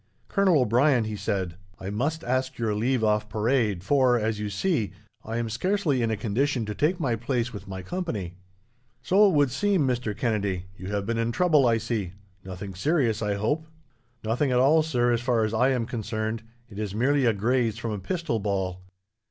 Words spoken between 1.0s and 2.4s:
he said, "I must